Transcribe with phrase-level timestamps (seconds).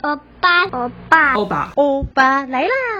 [0.00, 2.97] 欧巴，欧巴，欧巴，欧巴来啦！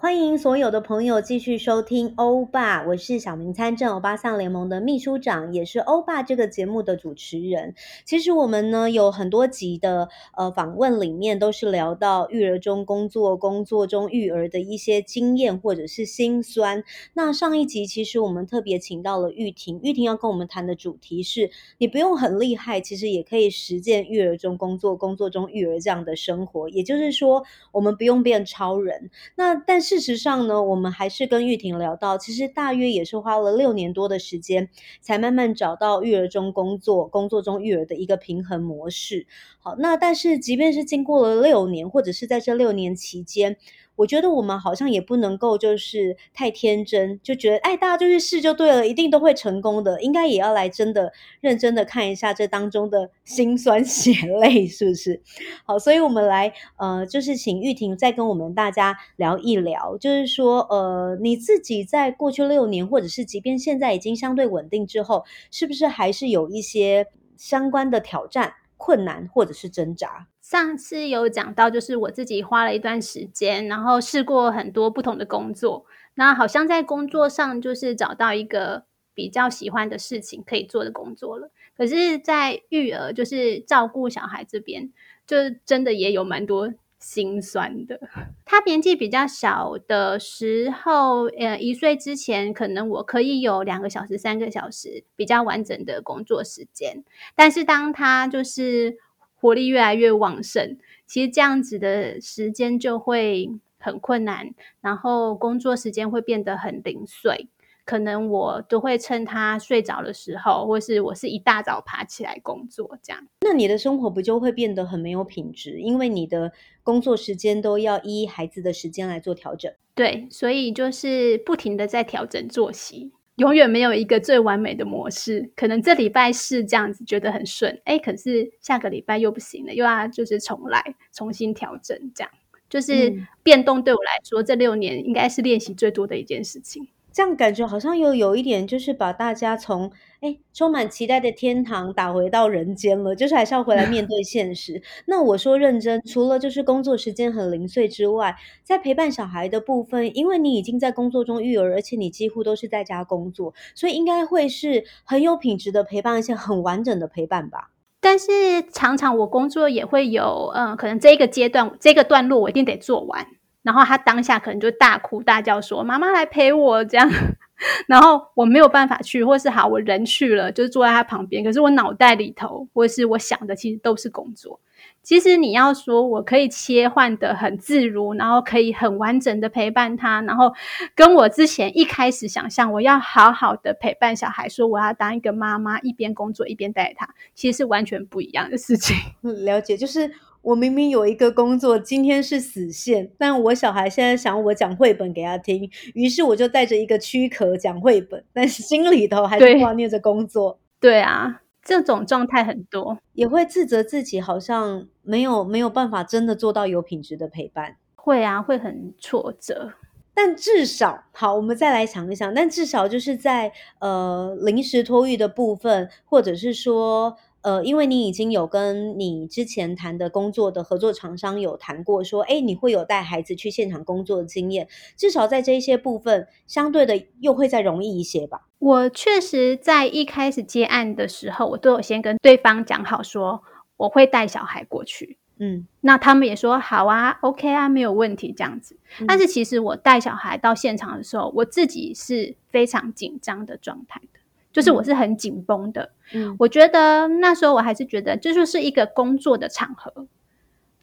[0.00, 7.74] 欢迎所有的朋友继续收听欧巴，我是小明参政欧巴桑联盟的秘书长，也是欧巴这个节目的主持人。
[8.04, 16.84] 其实我们呢有很多集的呃访问里面都是聊到育儿中工作、工作中育儿的一些经验或者是辛酸。
[17.14, 26.68] 那上一集其实我们特别请到了玉婷，玉婷要跟我们谈的主题是你不用很厉害，其实也可以实践育儿中工作、工作中育儿这样的生活。
[26.68, 27.42] 也就是说，
[27.72, 29.10] 我们不用变超人。
[29.34, 29.87] 那但是。
[29.88, 34.68] 事实上呢，我们还是跟玉婷聊到，其实大约也是花了六年多的时间，
[35.00, 39.26] 才慢慢找到育儿中工作、工作中育儿的一个平衡模式。
[39.58, 43.56] 好，那但是即便是经过了六年，或者是在这六年期间，
[43.98, 50.00] 我觉得我们好像也不能够就是太天真，就觉得哎，大家就去试就对了，一定都会成功的。
[50.00, 55.20] 应该也要来真的认真的看一下这当中的 辛酸血泪，是不是？
[55.64, 70.28] 好，所以我们来呃，就是请玉婷再跟我们大家聊一聊，就是说呃，你自己在过去六年，或者是即便现在已经相对稳定之后，是不是还是有一些相关的挑战、困难或者是挣扎？
[70.48, 81.50] 上次有讲到，就是我自己花了一段时间，然后试过很多不同的工作，那好像在工作上就是找到一个比较喜欢的事情可以做的工作了。
[81.76, 84.90] 可是，在育儿就是照顾小孩这边，
[85.26, 88.00] 就真的也有蛮多心酸的。
[88.46, 97.04] 他年纪比较小的时候，呃，一岁之前，可能我可以有两个小时、三个小时比较完整的工作时间，
[97.36, 98.96] 但是当他就是
[99.40, 107.48] 活力越来越旺盛，其实这样子的时间就会很困难，然后工作时间会变得很零碎。
[107.84, 113.26] 可能我都会趁他睡着的时候，或是我是一大早爬起来工作这样。
[113.40, 115.78] 那你的生活不就会变得很没有品质？
[115.78, 119.72] 因为你的工作时间都要依孩子的时间来做调整。
[119.94, 123.12] 对，所以就是不停的在调整作息。
[123.38, 132.30] 永远没有一个最完美的模式，可能这礼拜是这样子，觉得很顺，哎，可是下个礼拜又不行了，又要就是重来，重新调整，这样
[132.68, 133.82] 就是变动。
[133.82, 136.88] 对我来说，嗯、这六年应该是练习最多的一件事情。
[137.12, 139.90] 这样感觉好像又有一点，就是把大家从
[140.20, 144.82] 诶充满期待的天堂打回到人间了，就是还是要回来面对现实。
[145.06, 157.70] 那我说认真，除了就是工作时间很零碎之外，在陪伴小孩的部分，因为你已经在工作中育儿，而且你几乎都是在家工作，所以应该会是很有品质的陪伴，而且很完整的陪伴吧。
[158.00, 158.30] 但是
[158.72, 163.26] 常常我工作也会有，嗯，可能这一个阶段这个段落我一定得做完。
[163.68, 167.06] 然后他当下可能就大哭大叫说：“妈妈来陪我。”这样，
[167.86, 171.44] 然后我没有办法去，或是好我人去了，就是坐在他旁边。
[171.44, 174.58] 可是我脑袋里头，或是我想的，其实都是工作。
[175.02, 180.54] 其实你要说我可以切换得很自如，然后可以很完整的陪伴他，然后
[180.94, 188.96] 跟我之前一开始想象我要好好的陪伴小孩，说我要当一个妈妈，一边工作一边带他，其实是完全不一样的事情。
[189.44, 190.10] 了解，就是。
[190.42, 200.58] 我明明有一个工作，今天是死线，但我小孩现在想我讲绘本给他听，于是我就带着一个躯壳讲绘本，但是心里头还是挂念着工作。
[200.80, 207.76] 对， 对啊，这种状态很多，也会自责自己好像没有没有办法真的做到有品质的陪伴。
[207.96, 209.72] 会啊，会很挫折，
[210.14, 217.16] 但至少好，我们再来想一想，但至少就是在呃临时托育的部分，或者是说。
[217.42, 228.48] 呃，因为你已经有跟你之前谈的工作的合作厂商有谈过，说，哎，你会有带孩子去现场工作的经验，至少在这一些部分，相对的又会再容易一些吧。
[228.58, 233.42] 我确实在一开始接案的时候，我都有先跟对方讲好，说
[233.76, 238.76] 我会带小孩过去，嗯，那他们也说好啊，OK 啊，没有问题这样子。
[239.00, 239.06] 嗯。
[239.06, 244.18] 但是其实我带小孩到现场的时候，我自己是非常紧张的状态的。
[244.52, 250.06] 就是我是很紧绷的，嗯，我觉得那时候我还是觉得这就是一个工作的场合，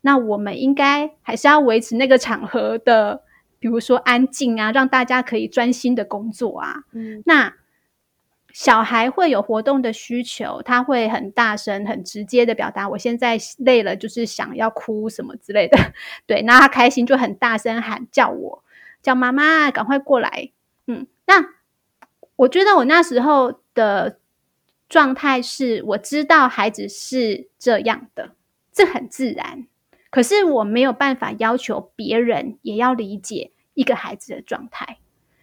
[0.02, 3.24] 那我们应该还是要维持那个场合的，
[3.60, 6.84] 比如说安静啊，让大家可以专心的工作啊。
[6.94, 7.56] 嗯，那
[8.54, 15.78] 小孩会有活动的需求，他会很大声、很直接的表达，我现在累了，就是想要哭什么之类的。
[16.26, 18.64] 对，那他开心就很大声喊叫我，
[19.02, 20.52] 叫妈妈，赶快过来。
[20.88, 21.44] 嗯，那
[22.36, 23.60] 我觉得我那时候。
[23.76, 24.20] 的
[24.88, 28.32] 状态是，我知道孩子是这样的，
[28.72, 29.68] 这很自然。
[30.10, 35.00] 可是我没有办法要求别人也要理解，一个孩子的状态，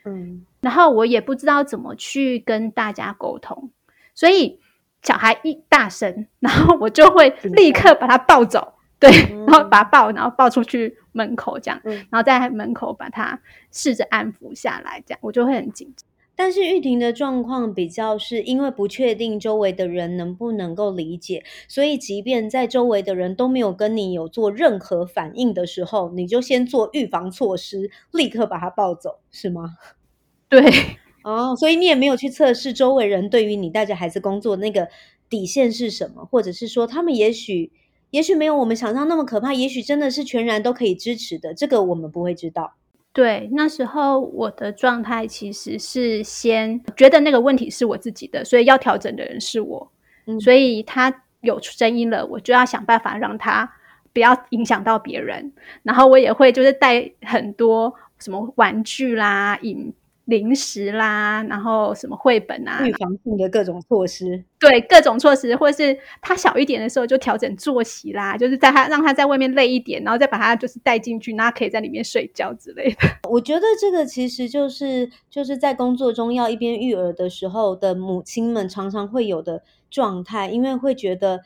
[0.07, 3.71] 嗯，然后我也不知道怎么去跟大家沟通，
[4.15, 4.59] 所以
[5.03, 9.11] 小孩一大声，然后我就会立刻把他抱走，对，
[9.47, 13.39] 然后把他抱，然后抱出去门口这样，然后在门口把他
[13.71, 16.09] 试着安抚下来，这样我就会很紧张。
[16.35, 29.77] 但是玉婷的状况比较是因为不确定周围的人能不能够理解，所以即便在周围的人都没有跟你有做任何反应的时候，你就先做预防措施，立刻把他抱走，是吗？
[30.49, 30.63] 对，
[31.25, 34.89] 哦，所以你也没有去测试周围人对于你带着孩子工作那个
[35.31, 37.73] 底线是什么，或者是说他们也许
[38.11, 42.75] 也许没有我们想象那么可怕，也许真的是全然都可以支持的，这个我们不会知道。
[43.13, 49.93] 对，那时候我的状态其实是先觉得那个问题是我自己的，所以要调整的人是我，
[50.27, 53.71] 嗯，所以他有声音了，我就要想办法让他
[54.13, 59.93] 不要影响到别人，然后我也会就是带很多什么玩具啦、饮。
[60.27, 72.97] 零食啦，然后什么绘本啊，预防性的各种措施，对，各种措施，或是他小一点的时候就调整作息啦，就是在他让他在外面累一点，然后再把他就是带进去，那他可以在里面睡觉之类的。
[73.29, 81.41] 我觉得这个其实就是就是在工作中要一边育儿的时候的母亲们常常会有的状态，因为会觉得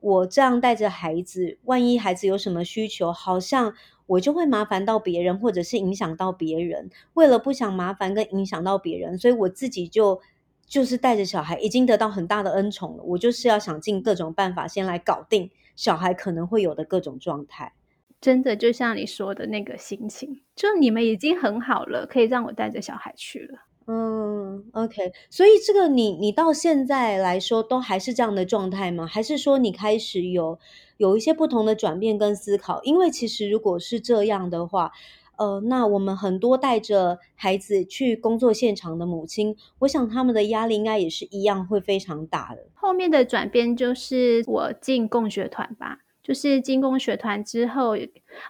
[0.00, 3.74] 我这样带着孩子，万一孩子有什么需求，好像。
[4.12, 6.90] 我就会麻烦到别人，或者是影响到别人。
[7.14, 10.20] 为了不想麻烦跟影响到别人，所以我自己就
[10.66, 13.02] 就是带着小孩，已经得到很大的恩宠了。
[13.02, 17.72] 我就是要想尽各种办法，先来搞定小孩可能会有的各种状态。
[18.20, 23.58] 真的就像你说的那个心情，就你们已经很好了，可以让我带着小孩去了。
[23.86, 25.12] 嗯，OK。
[25.30, 29.06] 所以这个你你到现在来说都还是这样的状态吗？
[29.06, 30.58] 还是说你开始有？
[30.98, 34.92] 有一些不同的转变跟思考，因为其实如果是这样的话，
[35.36, 42.68] 呃，那我们很多带着孩子去工作现场的母亲，我想他们的压力应该也是一样会非常大的。
[42.74, 47.96] 后面的转变就是我进共学团吧，就是进工学团之后，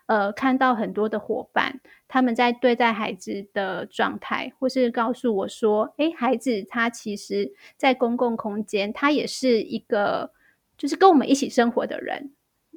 [0.07, 10.33] 呃，看到很多的伙伴他们在对待孩子的状态，或是告诉我说，诶，孩子他其实在公共空间，他也是一个，
[10.77, 12.33] 就是跟我们一起生活的人。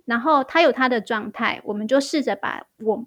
[0.06, 3.06] 然后他有他的状态，我们就试着把我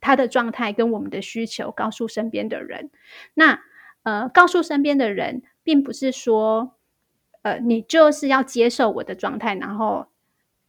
[0.00, 2.90] 他的状态跟我们的需求告诉身边的人。
[3.34, 3.62] 那
[4.02, 6.74] 呃，告诉身边的人，并不是说
[7.42, 10.08] 呃你就是要接受我的状态，然后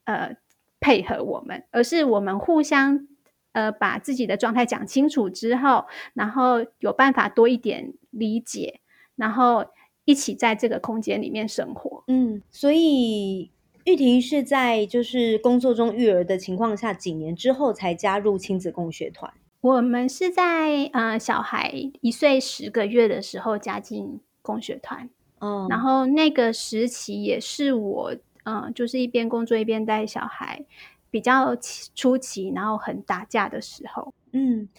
[0.05, 0.37] 呃
[0.83, 3.07] 配合我们，而是我们互相
[3.53, 8.81] 呃把自己的状态讲清楚之后，然后有办法多一点理解，
[9.15, 9.65] 然后
[10.03, 12.03] 一起在这个空间里面生活。
[12.07, 13.49] 嗯，所以。
[13.85, 19.33] 玉婷是在就是工作中育儿的情况下，几年之后才加入亲子共学团。
[19.59, 25.09] 我们是在呃小孩一岁十个月的时候加进共学团，
[25.39, 30.65] 嗯，然后那个时期也是我嗯、就是一边工作一边带小孩
[31.09, 31.55] 比较
[31.95, 34.69] 初期，然后很打架的时候，嗯，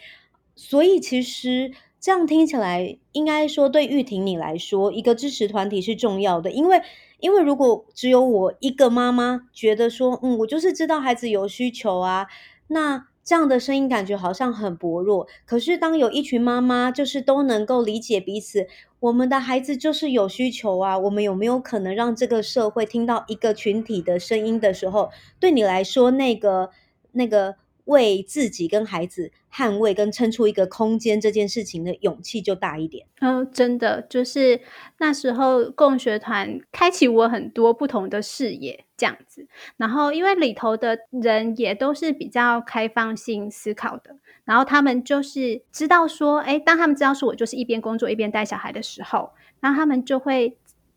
[0.55, 6.83] 所以其实这样听起来，应该说对玉婷你来说，一个支持团体是重要的，因为。
[7.21, 12.27] 因为如果只有我一个妈妈觉得说，嗯，我就是知道孩子有需求啊，
[12.67, 15.27] 那这样的声音感觉好像很薄弱。
[15.47, 18.69] 可是当有一群妈妈就是都能够理解彼此，
[19.01, 26.71] 我们的孩子就是有需求啊，我们有没有可能让这个社会听到一个群体的声音的时候，对你来说，那个
[27.13, 27.57] 那个。
[27.87, 33.07] 为自己跟孩子捍卫跟撑出一个空间这件事情的勇气就大一点。
[33.21, 34.61] 嗯，真的就是
[34.99, 39.47] 那时候共学团开启我很多不同的视野，这样子。
[39.77, 50.57] 然后因为里头的人也都是比较开放性思考的，然后他们就是知道说，哎，当他们知道说我就是一边工作一边带小孩的时候，然后他们就会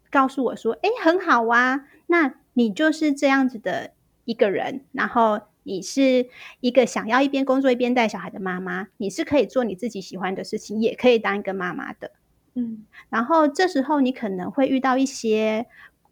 [0.10, 3.91] 告诉我说，哎，很好啊，那你就是这样子的
[4.24, 5.41] 一个人，然后。
[5.67, 6.29] 你是
[6.62, 12.12] 一个想要一边工作一边带小孩的妈妈，你是可以做你自己喜欢的事情，也可以当一个妈妈的，
[12.53, 12.86] 嗯。
[13.09, 15.65] 然后这时候你可能会遇到一些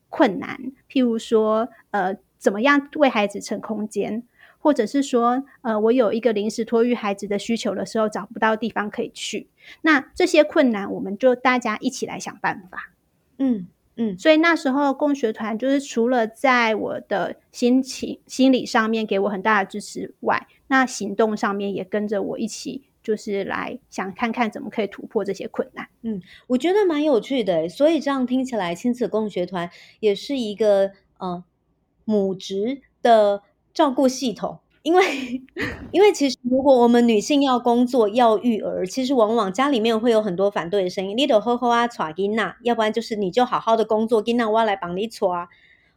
[0.10, 0.60] 困难，
[0.90, 4.24] 譬如说，呃，怎么样为孩子撑空间，
[4.60, 9.48] 或者是说，呃，我有一个临时托育孩子的需求的时候，找不到地方可以去。
[9.84, 12.92] 那这些困难，我们就大家一起来想办法，
[13.38, 13.68] 嗯。
[13.98, 25.88] 嗯，所以那时候共学团就是除了在我的心情、心理上面给我很大的支持外，那行动上面也跟着我一起，就是来想看看怎么可以突破这些困难。
[26.02, 29.70] 嗯，我觉得蛮有趣的，所以这样听起来，亲子共学团
[30.02, 31.44] 也是一个呃
[32.04, 34.60] 母职的照顾系统。
[34.86, 35.42] 因为
[35.92, 41.18] 因为其实如果我们女性要工作要育儿，其实往往家里面会有很多反对的声音。
[41.18, 45.18] 你得好好啊，带囡仔，要不然就是你就好好的工作，囡仔我来帮你带。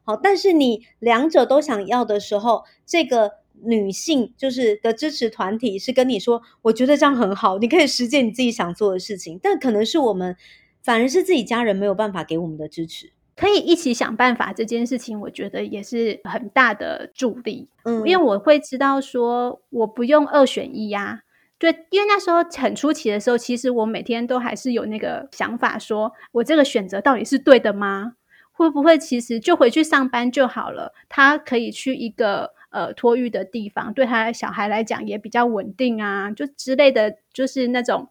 [0.05, 9.39] 好，但是你两者都想要的时候，这个女性就是的支持团体是跟你说，我觉得这样很好，你可以实践你自己想做的事情。
[9.43, 10.35] 但可能是我们
[10.83, 13.13] 反而是自己家人没有办法给我们的支持。
[13.39, 17.69] 可以一起想办法这件事情，我觉得也是很大的助力。
[17.85, 21.23] 嗯，因为我会知道说，我不用二选一呀。
[21.57, 28.15] 对，因为那时候很初期的时候，其实我每天都还是有那个想法，说我这个选择到底是对的吗？
[28.51, 30.93] 会不会其实就回去上班就好了？
[31.09, 38.09] 他可以去一个呃托育的地方，对他的小孩来讲也比较稳定啊，就之类的，就是那种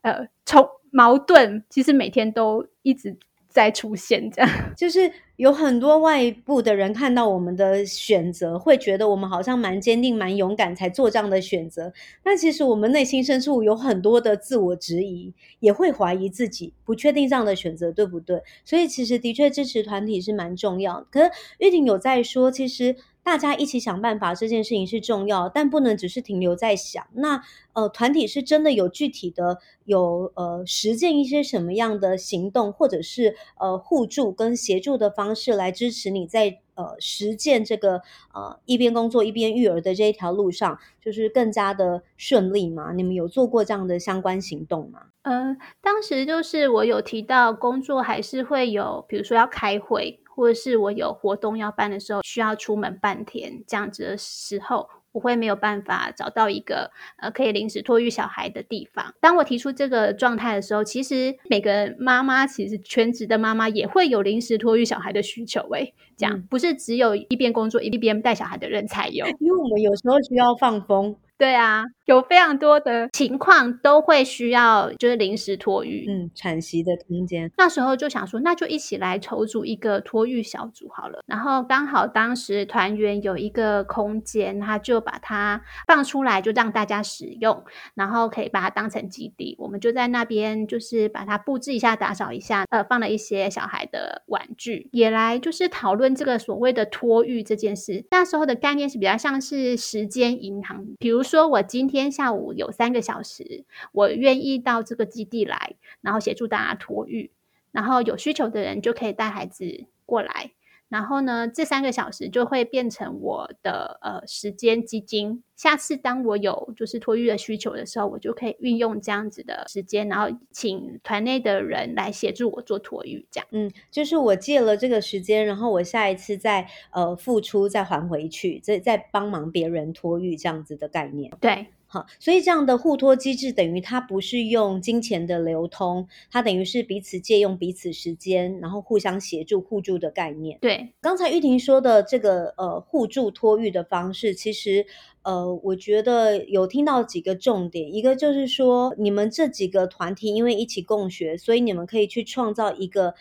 [0.00, 3.18] 呃冲矛盾，其实每天都一直。
[3.50, 11.92] 再出现这样， 就是有很多外部的人看到我们的选择，会觉得我们好像蛮坚定、蛮勇敢才做这样的选择。
[12.24, 18.40] 那其实我们内心深处有很多的自我质疑，也会怀疑自己，不确定这样的选择对不对。
[18.64, 21.06] 所以其实的确支持团体是蛮重要。
[21.10, 22.96] 可是玉婷有在说，其实。
[23.22, 27.06] 大家一起想办法，这件事情是重要，但不能只是停留在想。
[27.12, 27.42] 那
[27.74, 38.00] 呃，团体是真的有具体的有呃实践一些什么样的行动，或者是呃互助跟协助的方式来支持你在呃实践这个
[38.32, 42.92] 呃一边工作一边育儿的这一条路上，就是更加的顺利吗？
[42.92, 45.02] 你们有做过这样的相关行动吗？
[45.22, 50.19] 呃，当时就是我有提到工作还是会有，比如说要开会。
[50.34, 59.14] 或者是我有活动要办的时候，需要出门半天这样子的时候，我会没有办法找到一个呃可以临时托育小孩的地方。
[59.20, 65.60] 当我提出这个状态的时候，其实每个妈妈其实全职的妈妈也会有临时托育小孩的需求。
[65.72, 71.16] 诶，这样不是只有一边工作一边带小孩的人才有，因为我们有时候需要放风。
[71.40, 77.50] 对啊，有非常多的情况都会需要就是临时托育，嗯，喘息的空间。
[77.56, 81.20] 那时候就想说，那就一起来筹组一个托育小组好了。
[81.26, 89.56] 然后刚好当时团员有一个空间，他就把它放出来，就让大家使用，然后可以把它当成基地。
[89.58, 98.04] 我们就在那边就是把它布置一下，打扫一下，呃，放了一些小孩的玩具，也来就是讨论这个所谓的托育这件事。
[98.10, 101.46] 那时候的概念是比较像是时间银行，比如说。
[101.46, 107.30] 我今天下午有三个小时，我愿意到这个基地来，然后协助大家托育，
[107.70, 110.50] 然后有需求的人就可以带孩子过来，
[110.90, 115.42] 然后呢，这三个小时就会变成我的呃时间基金。
[115.56, 123.46] 下次当我有就是托育的需求的时候，我就可以运用这样子的时间，然后请团内的人来协助我做托育，这样。
[123.52, 131.32] 嗯，就是我借了这个时间，然后我下一次再呃付出再还回去，再再帮忙别人托育这样子的概念。
[131.40, 131.66] 对。
[131.92, 140.56] 好，所以这样的互托机制等于它不是用金钱的流通，它等于是彼此借用彼此时间，然后互相协助互助的概念。
[140.60, 144.86] 对，刚才玉婷说的这个呃互助托育的方式，其实
[145.22, 153.14] 呃我觉得有听到几个重点，一个就是说你们这几个团体因为一起共学，所以你们可以去创造一个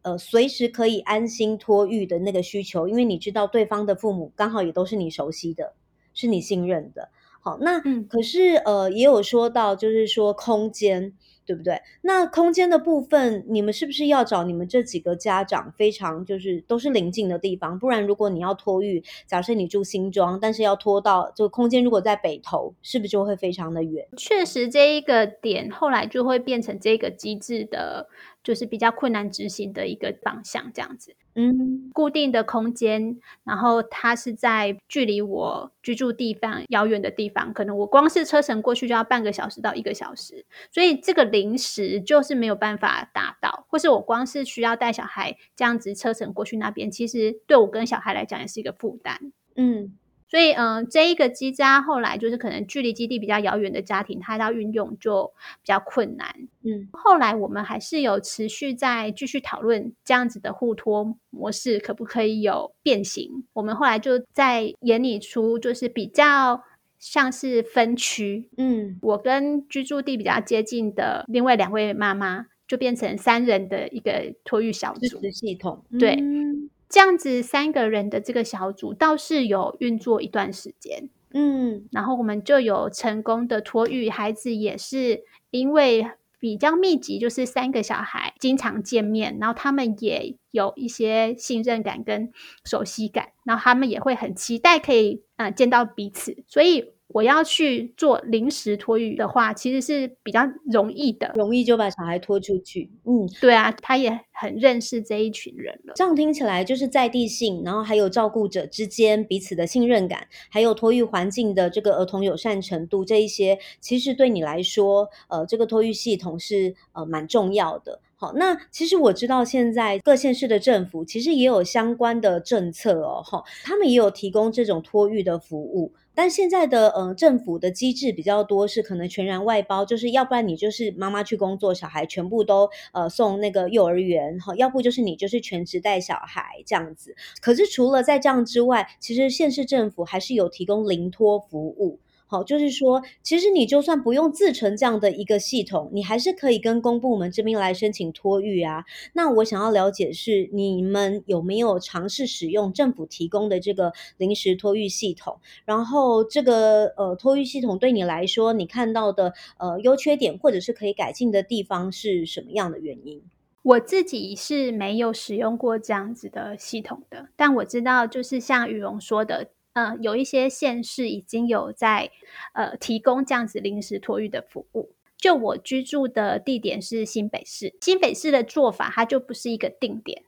[0.00, 5.74] 呃随时可以安心托育的那个需求，因为你知道对方的父母刚好也都是你熟悉的，
[6.14, 7.10] 是你信任的。
[7.44, 11.12] 好，那可是呃，也有说到，就是说空间，
[11.44, 11.82] 对不对？
[12.00, 17.78] 那空间的部分，你们是不是要找你们这几个家长非常就是都是临近的地方？
[17.78, 24.08] 不然如果你要托育，假设你住新庄，但是要拖到这个空间，如果在北投，是不是就会非常的远？
[24.16, 28.08] 确实，这一个点后来就会变成这个机制的。
[28.42, 31.16] 就是比较困难执行的一个方向，这样子。
[31.36, 49.32] 嗯，固定的空间，然后它是在距离我居住地方遥远的地方，可能我光是车程过去就要半个小时到一个小时，所以这个临时就是没有办法达到，或是我光是需要带小孩这样子车程过去那边，其实对我跟小孩来讲也是一个负担。
[49.56, 49.94] 嗯。
[50.26, 56.34] 所以，嗯、呃，这一个机家后来就是可能距离基地比较遥远的家庭，他要运用就比较困难。
[56.62, 63.44] 嗯，后来我们还是有持续在继续讨论这样子的互托模式可不可以有变形。
[63.52, 66.64] 我们后来就在研拟出就是比较
[66.98, 68.48] 像是分区。
[68.56, 75.84] 嗯，我跟居住地比较接近的另外两位妈妈就变成三人的一个托育小组系统。
[76.00, 76.16] 对。
[76.16, 86.06] 嗯这样子三个人的这个小组倒是有运作一段时间，嗯，然后我们就有成功的托育孩子，也是因为
[86.38, 92.32] 比较密集，就是三个小孩经常见面，然后他们也有一些信任感跟
[92.64, 96.93] 熟悉感，然后他们也会很期待可以呃见到彼此，所以。
[97.14, 102.90] 我要去做临时托育的话，其实是比较容易的，容易就把小孩拖出去。
[103.04, 105.92] 嗯，对啊，他也很认识这一群人了。
[105.94, 118.00] 这样听起来就是在地性，然后还有照顾者之间彼此的信任感，还有托育环境的这个儿童友善程度，这一些其实对你来说，呃，这个托育系统是呃蛮重要的。
[118.24, 125.92] 好，那其实我知道现在各县市的政府其实也有相关的政策哦，哈，他们也有提供这种托育的服务。
[126.14, 137.14] 但现在的呃政府的机制比较多，是可能全然外包，就是要不然你就是妈妈去工作，小孩全部都呃送那个幼儿园哈，要不就是你就是全职带小孩这样子。
[137.42, 142.00] 可是除了在这样之外，其实县市政府还是有提供临托服务。
[142.26, 148.84] 好，就是说，其实你就算不用自成这样的一个系统，你还是可以跟公部门这边来申请托育啊。
[149.12, 155.38] 那我想要了解是，你们有没有尝试使用政府提供的这个临时托育系统？
[155.66, 163.22] 然后这个呃托育系统对你来说，你看到的呃优缺点或者是可以改进的地方是什么样的原因？
[163.62, 169.50] 我自己是没有使用过这样子的系统的，但我知道就是像语蓉说的。
[169.74, 172.10] 呃，有一些县市已经有在
[172.54, 174.90] 呃提供这样子临时托育的服务。
[175.16, 180.22] 就我居住的地点是新北市，新北市的做法，它就不是一个定点，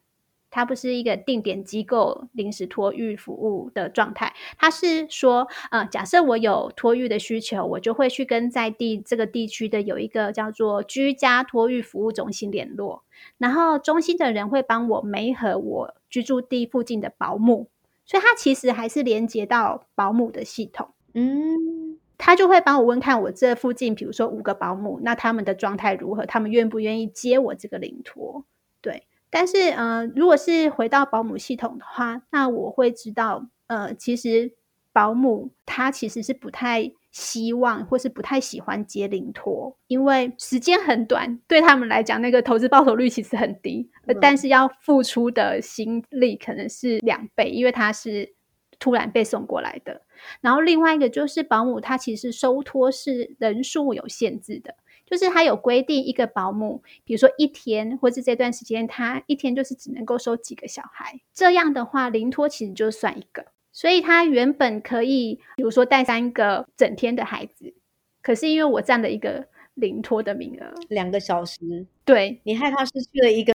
[0.51, 4.35] 它不是一个定点机构临时托育服务的状态。
[4.57, 13.03] 它是说，呃，假设我有托育的需求，我就会去跟在地这个地区的有一个叫做居家托育服务中心联络，
[13.37, 17.69] 然后中心的人会帮我媒合我居住地附近的保姆。
[18.07, 26.25] 所以它其实还是连接到保姆的系统，嗯，他就会帮我问看我这附近，比如说五个保姆，那他们的状态如何？
[26.25, 28.45] 他们愿不愿意接我这个领托？
[28.81, 34.53] 对，但是呃，如果是回到保姆系统的话，那我会知道，呃，其实
[34.93, 36.93] 保姆他其实是不太。
[37.19, 48.35] 希望或是不太喜欢接零托，因为时间很短，对他们来讲，那个投资报酬率其实很低，嗯，但是要付出的心力可能是两倍，因为他是
[48.79, 50.03] 突然被送过来的。
[50.43, 54.75] 然后另外一个就是保姆，他其实收托是人数有限制的，
[55.07, 63.47] 就是他有规定一个保姆，比如说一天或是这段时间，他一天就是只能够收几个小孩，这样的话，零托其实就算一个。
[63.77, 67.75] 所以他原本可以，比如说带三个整天的孩子，
[68.23, 73.53] 可是因为我占了一个零托的名额，两个小时，对，你害他失去了一个。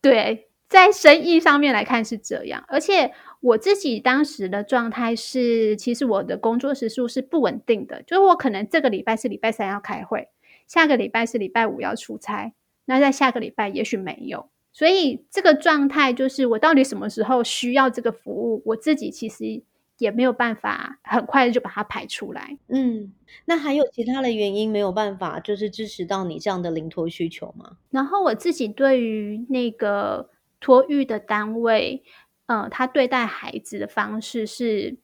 [0.00, 10.28] 对，在生意上面来看是这样，而且我自己当时的状态是，其实我的工作时数是不稳定的，就是我可能这个礼拜是礼拜三要开会，
[10.68, 12.52] 下个礼拜是礼拜五要出差，
[12.84, 14.51] 那在下个礼拜也许没有。
[14.72, 19.62] 所以这个状态就是我到底什么时候需要这个服务，我自己其实
[19.98, 22.56] 也没有办法很快的就把它排出来。
[22.68, 23.12] 嗯，
[23.44, 27.76] 那还有其他的原因没有办法就是支持到你这样的临托需求吗？
[27.90, 32.02] 然后我自己对于那个托育的单位，
[32.46, 34.96] 呃，他对待孩子的方式是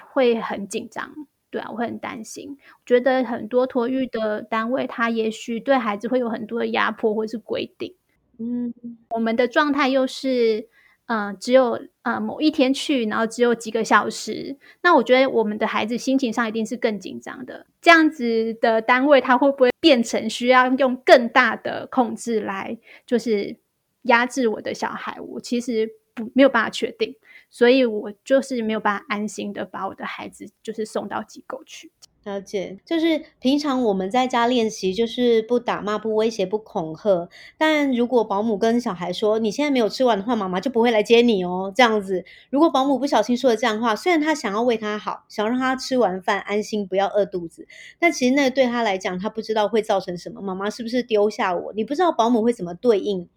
[0.00, 1.12] 会很紧张，
[1.50, 2.56] 对啊，我会很担心。
[2.56, 7.94] 我觉得很多托育的单位，他也许对孩子会有很多的压迫或是规定。
[8.38, 8.72] 嗯，
[9.10, 10.68] 我们的状态又是，
[11.06, 14.56] 呃，只有呃某一天去，然后只有几个小时。
[14.80, 17.66] 那我觉得我们的孩子心情上一定是更紧张的。
[17.80, 23.56] 这样子的单位，他会不会变成需要用更大的控制来，就是
[24.02, 25.18] 压制我的小孩？
[25.20, 27.16] 我其实不没有办法确定，
[27.50, 31.90] 所以我就是没有办法安心的把我的孩子就是送到机构去。
[32.28, 37.28] 了解，就是平常我们在家练习，就是不打骂、不威胁、不恐吓。
[37.56, 47.66] 但如果保姆跟小孩说：“你现在没有吃完的话，妈妈就不会来接你哦。”这样子，如果保姆不小心说了这样的话，虽然他想要为他好，想让他吃完饭安心，不要饿肚子，
[47.98, 50.42] 但其实那对他来讲，他不知道会造成什么。
[50.42, 51.72] 妈妈是不是丢下我？
[51.74, 53.28] 你不知道保姆会怎么对应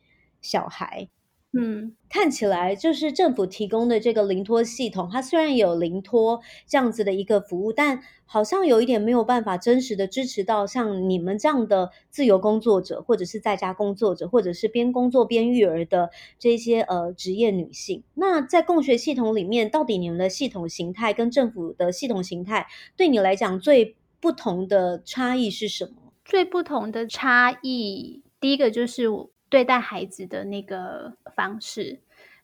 [0.42, 1.08] 小孩。
[1.54, 16.10] 嗯，看起来就是政府提供的这个零托系统，它虽然有零托这样子的一个服务，但好像有一点没有办法真实的支持到像你们这样的自由工作者，或者是在家工作者，或者是边工作边育儿的
[16.40, 18.02] 这些呃职业女性。
[18.14, 26.14] 那在共学系统里面，到底你们的系统形态跟政府的系统形态，对你来讲最不同的差异是什么？
[26.24, 29.08] 最不同的差异，第一个就是
[29.52, 32.00] 对待孩子的那个方式，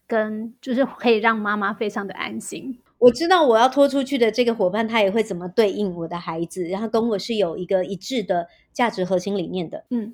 [0.06, 2.78] 跟就是可以让妈妈非常的安心。
[3.00, 9.86] 我知道我要拖出去的这个伙伴，他也会怎么对应我的孩子，然后跟我是有一个一致的价值核心理念的。
[9.90, 10.14] 嗯。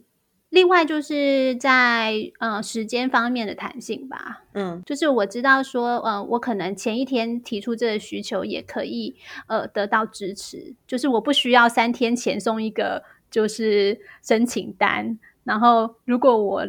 [0.50, 9.16] 另外就是在呃时间方面的弹性吧，嗯，就是我知道说，呃，我可能前一天提出这个需求也可以
[9.48, 16.68] 呃得到支持，就是我不需要三天前送一个就是申请单，然后如果我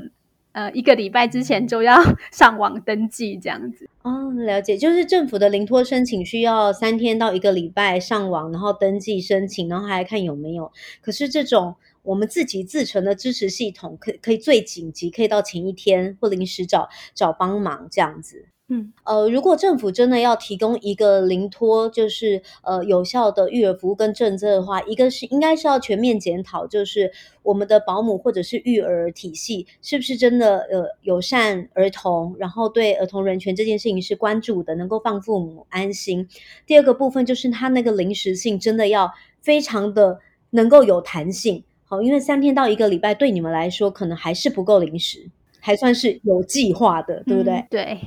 [0.53, 1.97] 呃一个礼拜之前就要
[2.33, 3.89] 上网登记这样子。
[4.03, 10.73] 哦，了解，就是政府的零托申请需要三天到一个礼拜上网，然后登记申请，然后还看有没有。
[11.01, 11.77] 可是这种。
[12.05, 18.45] 我们自己自成的支持系统，可可以最紧急，可以到前一天或临时找找帮忙这样子。
[18.69, 36.27] 嗯，呃，如果政府真的要提供一个零托，就是呃有效的育儿服务跟政策的话，一个是应该是要全面检讨，就是我们的保姆或者是育儿体系是不是真的呃友善儿童，然后对儿童人权这件事情是关注的，能够放父母安心。
[36.67, 41.63] 第二个部分就是它那个临时性真的要非常的能够有弹性。
[41.85, 45.29] 好，因为三天到一个礼拜对你们来说可能还是不够临时，
[45.61, 47.53] 还算是有计划的，对不对？
[47.57, 47.99] 嗯、对。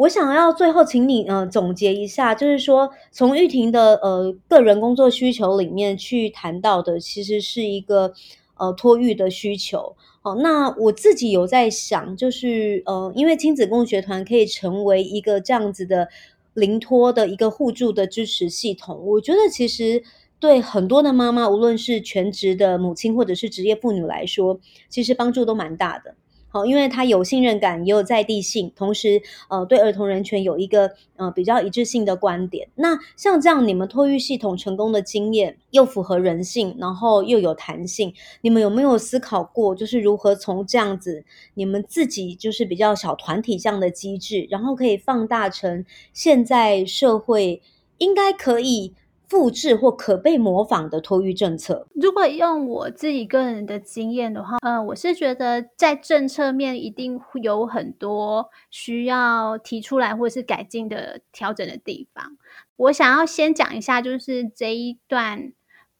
[0.00, 8.14] 我想要最后请你呃总结一下，就是说从玉婷的呃个人工作需求里面去谈到的，其实是一个
[8.56, 9.94] 呃托育的需求。
[10.22, 16.08] 好，那我自己有在想，就是呃，因为亲子共学团可以成为一个这样子的
[16.54, 20.02] 临托的一个互助的支持系统，我觉得其实。
[20.40, 24.58] 对很多的妈妈，无论是全职的母亲或者是职业妇女来说，
[24.88, 26.14] 其实帮助都蛮大的。
[26.50, 32.68] 好，因为她有信任感，也有在地性，同时呃，对儿童人权有一个呃比较一致性的观点。
[32.74, 47.62] 那像这样，你们托育系统成功的经验，又符合人性，然后又有弹性，你们有没有思考过，就是如何从这样子你们自己就是比较小团体这样的机制，然后可以放大成现在社会
[47.98, 48.94] 应该可以。
[49.30, 51.86] 复制或可被模仿的托育政策。
[51.94, 62.36] 如果用我自己个人的经验的话，呃，我是觉得在政策面一定有很多需要提出来或是改进的调整的地方。
[62.74, 65.52] 我想要先讲一下，就是这一段，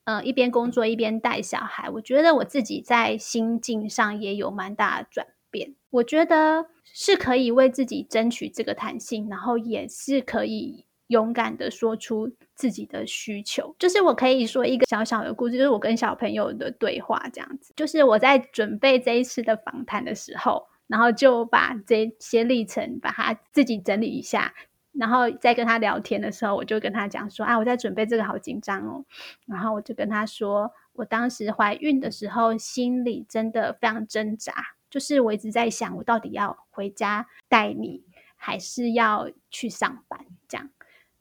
[0.02, 5.76] 呃，一边工作一边带小孩，我觉得我自己在心境上也有蛮大的转变。
[5.90, 10.86] 我觉得是可以为自己争取这个弹性，然后也是可以。
[11.10, 12.30] 勇敢的说出
[12.60, 17.72] 自己的需求，就是我可以说一个小小的故事，就是我跟小朋友的对话这样子。
[17.74, 24.52] 就是我在准备这一次的访谈的时候，然后就把这些历程把它自己整理一下，
[24.92, 29.06] 然后在跟他聊天的时候，我就跟他讲说啊，我在准备这个好紧张哦。
[29.46, 34.52] 然后我就跟他说，我当时怀孕的时候心里真的非常挣扎，
[34.90, 38.04] 就是我一直在想，我到底要回家带你，
[38.36, 40.68] 还是要去上班这样。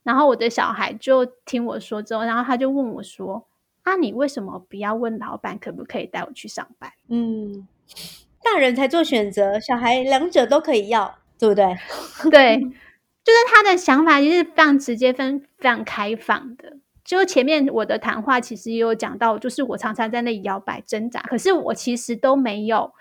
[0.03, 3.45] 然后我的小孩就听我说之后，然后他就问我说
[3.83, 7.67] ：“啊，你为什么不要问老板可不可以带我去上班？”嗯，
[8.41, 11.77] 大人才做选择，小孩两者都可以要，对不对？
[12.31, 12.59] 对，
[13.23, 16.77] 就是他的想法就是非常直接、非常开放的。
[17.03, 22.93] 就前面我的谈话其实也有讲到，就是我常常在那里摇摆挣扎，可是我其实都没有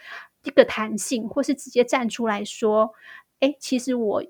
[0.44, 2.92] 一个弹性，或是直接站出来说
[3.40, 4.24] ：“哎，其实我。”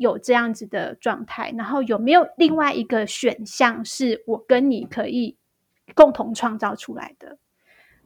[0.00, 5.36] 有这样子的状态，然后有没有另外一个选项是我跟你可以
[5.94, 7.36] 共同创造出来的？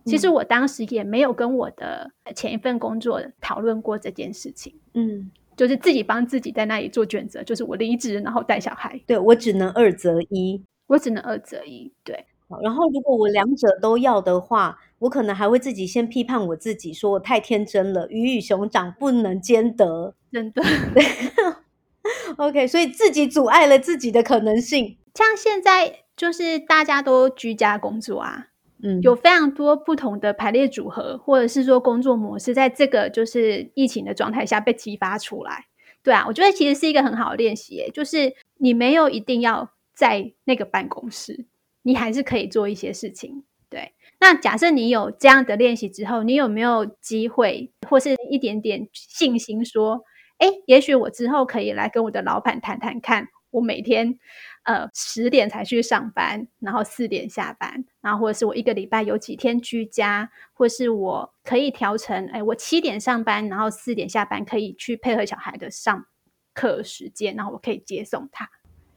[0.02, 12.26] 嗯、其实我当时也没有跟我的前一份工作讨论过这件事情，嗯，就是自己帮自己在那里做选择，就是我离职然后带小孩，对，我只能二择一，我只能二择一，对。
[12.48, 20.60] 好，然后如果我两者都要的话，我可能还会自己先批判我自己，说我太天真了，鱼与熊掌不能兼得，真的。
[22.36, 24.98] OK，所以自己阻碍了自己的可能性。
[25.14, 28.48] 像现在就是大家都居家工作啊，
[28.82, 35.66] 嗯，有非常多不同的排列组合，或者是说工作模式，在这个就是疫情的状态下被激发出来。
[36.02, 41.46] 对啊，我觉得其实是一个很好的练习，就是你没有一定要在那个办公室，
[41.82, 43.44] 你还是可以做一些事情。
[43.70, 50.04] 对，那假设你有这样的练习之后，你有没有机会或是一点点信心说？
[50.44, 54.18] 哎，也许我之后可以来跟我的老板谈谈看，我每天
[54.64, 66.04] 呃十点才去上班，然后四点下班，然后或者是我一个礼拜有几天居家，或是我可以调成，哎，我七点上班，然后四点下班，可以去配合小孩的上
[66.52, 68.50] 课时间，然后我可以接送他。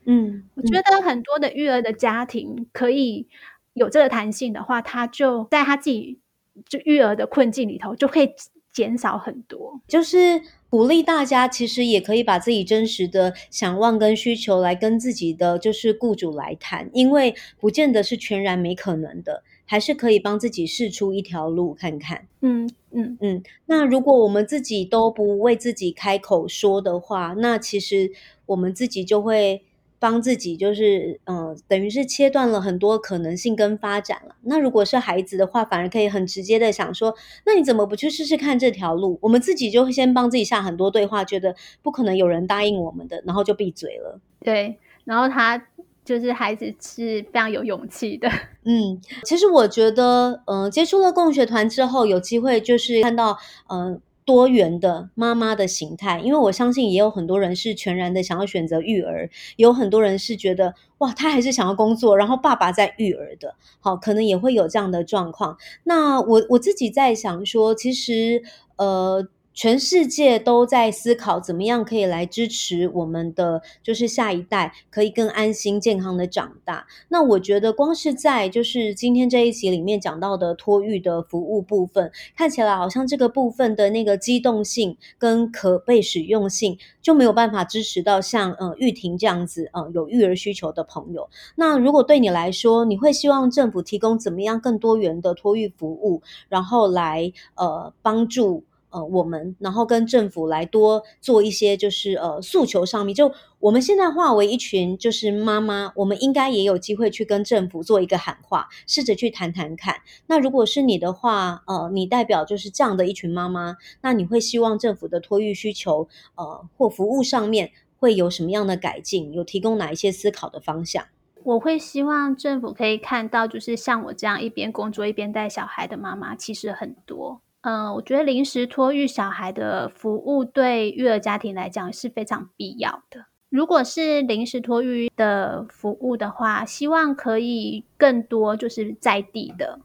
[0.03, 3.29] 嗯，嗯，我觉得很多的育儿的家庭可以
[3.71, 6.19] 有这个弹性的话，他就在他自己
[6.67, 8.33] 就育儿的困境里头就可以。
[8.73, 9.81] 减少很多。
[9.88, 19.43] 就是鼓励大家，其实也可以把自己真实的想望跟需求来跟自己的就是雇主来谈，因为不见得是全然没可能的。
[19.69, 22.25] 还是可以帮自己试出一条路看看。
[22.39, 23.43] 嗯嗯嗯。
[23.65, 28.10] 那如果我们自己都不为自己开口说的话，那其实
[28.45, 29.63] 我们自己就会
[29.99, 34.36] 帮自己，就是嗯、呃，等于是切断了很多可能性跟发展了。
[34.43, 39.17] 那如果是孩子的话，反而可以很直接的想说，那你怎么不去试试看这条路？
[39.21, 44.19] 我们自己就会先帮自己下很多对话，觉得不可能有人答应我们的，然后就闭嘴了。
[44.41, 45.67] 对，然后他。
[46.07, 48.29] 就是孩子是非常有勇气的，
[48.63, 65.57] 嗯，其实我觉得，嗯、呃，接触了共学团之后，有机会就是看到，嗯、呃，多元的妈妈的形态，因为我相信也有很多人是全然的想要选择育儿，有很多人是觉得，哇，他还是想要工作，然后爸爸在育儿的，好，可能也会有这样的状况。
[65.85, 68.43] 那我我自己在想说，其实，
[68.75, 69.27] 呃。
[69.58, 76.86] 全世界都在思考怎么样可以来支持我们的，就是下一代可以更安心健康的长大。
[77.10, 91.28] 那我觉得光是在就是今天这一集里面讲到的托育的服务部分，看起来好像这个部分的那个机动性跟可被使用性就没有办法支持到像呃玉婷这样子呃有育儿需求的朋友。
[91.56, 98.63] 那如果对你来说，你会希望政府提供怎么样更多元的托育服务，然后来呃帮助？
[98.97, 109.97] 呃，我们然后跟政府来多做一些，就是呃诉求上面，就我们现在化为一群就是妈妈，我们应该也有机会去跟政府做一个喊话，试着去谈谈看。
[110.25, 119.31] 那如果是你的话，呃，你代表就是这样的一群妈妈，那你会希望政府的托育需求，呃，或服务上面会有什么样的改进？
[119.31, 121.05] 有提供哪一些思考的方向？
[121.43, 127.41] 我会希望政府可以看到，就是像我这样一边工作一边带小孩的妈妈，其实很多。
[127.67, 133.25] 嗯，我觉得临时托育小孩的服务对育儿家庭来讲是非常必要的。
[133.49, 139.82] 如果是临时托育的服务的话，希望可以更多就是在地的，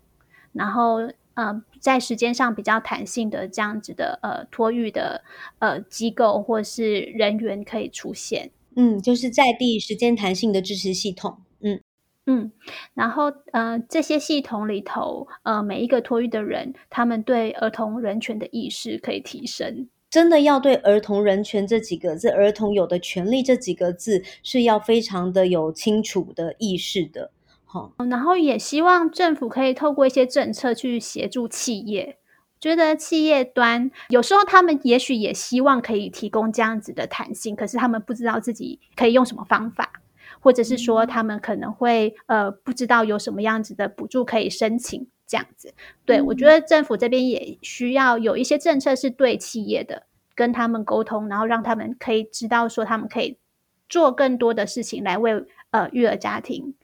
[0.52, 0.98] 然后
[1.34, 5.24] 呃，在时间上比较弹性的这样子的呃托育的
[5.58, 8.52] 呃机构或是人员可以出现。
[8.76, 11.36] 嗯，就是在地时间弹性的支持系统。
[11.62, 11.80] 嗯，
[12.94, 19.88] 然后呃，这些系统里头，呃，每一个托育的人，他们对儿童人权的意识可以提升。
[20.08, 27.30] 真的要对儿童人权这几个字，儿童有的权利这几个字，是要非常的有清楚的意识的。
[27.64, 32.18] 好，然后也希望政府可以透过一些政策去协助企业。
[32.60, 40.00] 觉得企业端有时候他们也许也希望可以提供这样子的弹性，可是他们不知道自己可以用什么方法。
[40.42, 45.72] 或者是说，他们可能会呃不知道有什么样子的补助可以申请，这样子。
[46.04, 50.02] 对，我觉得政府这边也需要有一些政策是对企业的，
[50.34, 53.38] 跟他们沟通，然后让他们可以知道说他们可以
[53.88, 56.74] 做更多的事情来为呃育儿家庭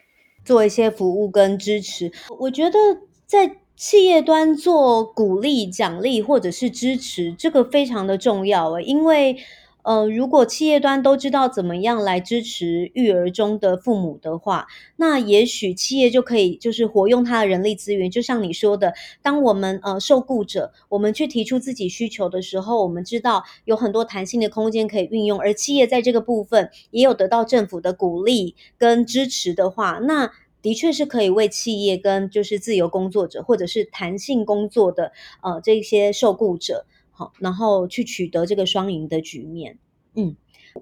[0.44, 2.12] 做一些服务跟支持。
[2.38, 2.78] 我觉得
[3.26, 9.36] 在企业端做鼓励、奖励或者是支持，这个非常的重要诶，因为。
[9.82, 18.10] 呃，如果企业端都知道怎么样来支持育儿中的父母的话，那也许企业就可以就是活用它的人力资源。
[18.10, 36.84] 就像你说的，当我们呃受雇者，我们去提出自己需求的时候，我们知道有很多弹性的空间可以运用，而企业在这个部分也有得到政府的鼓励跟支持的话，那的确是可以为企业跟就是自由工作者或者是弹性工作的呃这些受雇者。
[37.18, 39.76] 好，然后去取得这个双赢的局面。
[40.14, 40.36] 嗯，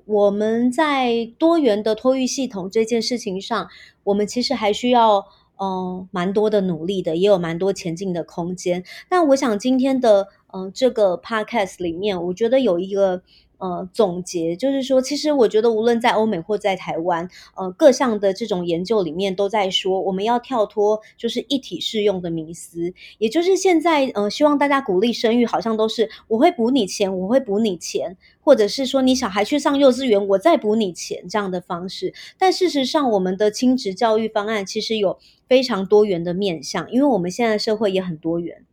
[0.05, 3.66] 我们在多元的托育系统这件事情上，
[4.05, 5.25] 我们其实还需要
[5.59, 8.85] 嗯蛮多的努力的，也有蛮多前进的空间。
[9.09, 13.22] 但我想今天的嗯这个 podcast 里面，我觉得有一个。
[13.59, 32.12] 呃，总结就是说，其实我觉得，无论在欧美或在台湾，呃，各项的这种研究里面都在说，我们要跳脱就是一体适用的迷思，也就是现在，呃，希望大家鼓励生育，好像都是我会补你钱，我会补你钱，或者是说你小孩去上幼稚园，我再补你钱这样的方式。
[32.38, 38.65] 但事实上，我们的亲职教育方案其实有非常多元的面向，因为我们现在社会也很多元。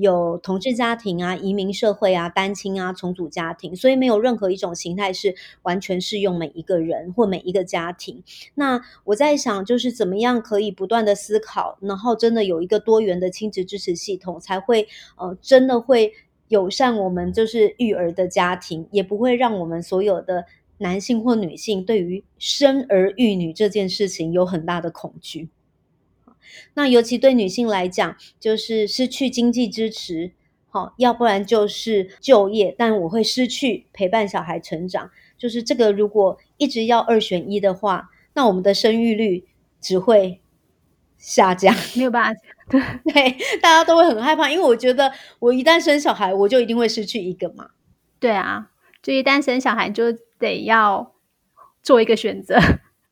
[0.00, 8.22] 有同志家庭啊、移民社会啊、单亲啊、重组家庭，所以没有任何一种形态是完全适用每一个人或每一个家庭。
[8.54, 16.12] 那我在想，就是怎么样可以不断的思考，然后真的有一个多元的亲子支持系统，才会呃真的会
[16.48, 20.46] 友善我们就是育儿的家庭，也不会让我们所有的
[20.78, 25.50] 男性或女性对于生儿育女这件事情有很大的恐惧。
[26.74, 30.32] 那尤其对女性来讲，就是失去经济支持，
[30.68, 35.10] 好，要不然就是就业，但我会失去陪伴小孩成长。
[35.36, 39.46] 就是这个，如果一直要二选一的话，那我们的生育率
[39.80, 40.40] 只会
[41.16, 42.40] 下降，没有办法。
[42.68, 42.80] 对，
[43.12, 47.70] 对， 大家都会很害怕，因为我觉得我一旦生小孩，我就一定会失去一个嘛。
[48.18, 48.70] 对啊，
[49.02, 51.14] 就一旦生小孩，就得要
[51.82, 52.58] 做一个选择，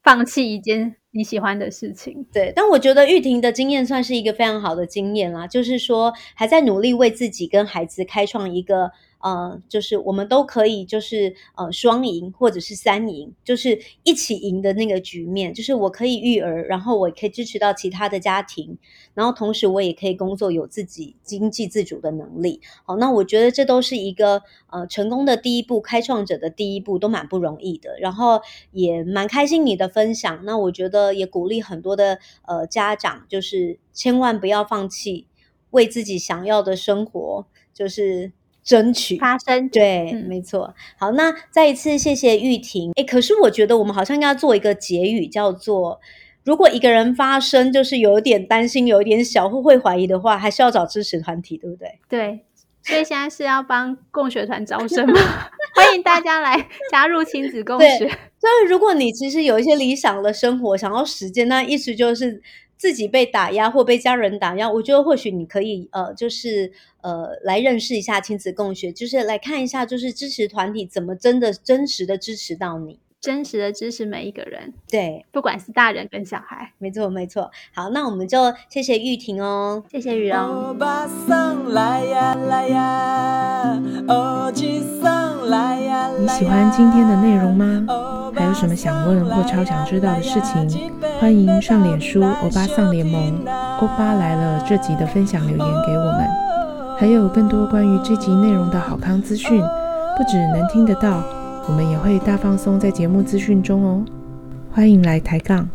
[0.09, 2.27] 放弃一件你喜欢的事情。
[2.33, 8.91] 对，但我觉得玉婷的经验算是一个非常好的经验啦，就是说还在努力为自己跟孩子开创一个。
[9.21, 15.53] 呃，就是我们都可以，就是呃双赢或者是三赢，就是一起赢的那个局面。
[15.53, 18.79] 就是我可以育儿，然后我可以支持到其他的家庭，
[19.15, 22.61] 然后同时我也可以工作，有自己经济自主的能力。
[22.85, 27.99] 好，那我觉得这都是一个呃成功的第一步，开创者的第一步都蛮不容易的。
[27.99, 35.27] 然后也蛮开心你的分享，那我觉得也鼓励很多的呃家长，就是千万不要放弃
[35.71, 38.33] 为自己想要的生活，就是。
[38.69, 40.75] 争取发生，对，嗯、没错。
[40.99, 42.93] 好，那再一次谢谢玉婷。
[42.97, 45.99] 诶，可是我觉得我们好像应该要做一个结语，叫做：
[46.45, 51.99] 如果一个人发声就是有点担心、有一点小或会怀疑的话，还是要找支持团体，对不对？
[52.11, 52.45] 对，
[52.83, 55.19] 所以现在是要帮共学团招生吗？
[55.75, 57.99] 欢迎大家来加入亲子共学。
[57.99, 62.43] 所以，如果你其实有一些理想的生活想要实践，那意思就是。
[62.79, 66.71] 自己被打压或被家人打压，我觉得或许你可以呃，就是
[67.09, 77.51] 呃，来认识一下亲子共学，就是来看一下，就是支持团体怎么真的真实的支持到你，真实的支持每一个人，对，不管是大人跟小孩，没错没错。
[77.73, 80.77] 好，那我们就谢谢玉婷哦，谢谢雨蓉。
[86.21, 87.87] 你喜欢今天的内容吗？
[88.35, 90.93] 还有什么想问或超想知道的事情？
[91.19, 93.39] 欢迎上脸书欧巴桑联盟
[93.81, 96.48] 欧巴来了这集的分享留言给我们。
[96.99, 99.63] 还有更多关于这集内容的好康资讯，
[100.17, 101.23] 不只能听得到，
[101.69, 104.05] 我们也会大放松在节目资讯中哦。
[104.73, 105.69] 欢迎来抬杠。